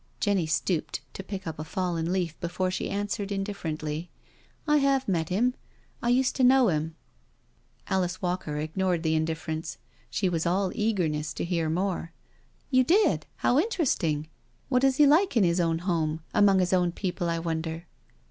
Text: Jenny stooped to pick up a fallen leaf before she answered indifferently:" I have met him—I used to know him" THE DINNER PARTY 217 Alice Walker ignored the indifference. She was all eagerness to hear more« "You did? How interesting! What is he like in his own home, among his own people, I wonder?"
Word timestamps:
Jenny 0.19 0.47
stooped 0.47 1.01
to 1.13 1.21
pick 1.21 1.45
up 1.45 1.59
a 1.59 1.63
fallen 1.63 2.11
leaf 2.11 2.35
before 2.39 2.71
she 2.71 2.89
answered 2.89 3.31
indifferently:" 3.31 4.09
I 4.67 4.77
have 4.77 5.07
met 5.07 5.29
him—I 5.29 6.09
used 6.09 6.35
to 6.37 6.43
know 6.43 6.69
him" 6.69 6.95
THE 7.87 7.93
DINNER 7.93 8.07
PARTY 8.07 8.13
217 8.17 8.21
Alice 8.21 8.21
Walker 8.23 8.57
ignored 8.57 9.03
the 9.03 9.13
indifference. 9.13 9.77
She 10.09 10.27
was 10.27 10.47
all 10.47 10.71
eagerness 10.73 11.35
to 11.35 11.45
hear 11.45 11.69
more« 11.69 12.11
"You 12.71 12.83
did? 12.83 13.27
How 13.45 13.59
interesting! 13.59 14.27
What 14.69 14.83
is 14.83 14.97
he 14.97 15.05
like 15.05 15.37
in 15.37 15.43
his 15.43 15.59
own 15.59 15.77
home, 15.77 16.21
among 16.33 16.57
his 16.57 16.73
own 16.73 16.91
people, 16.91 17.29
I 17.29 17.37
wonder?" 17.37 17.85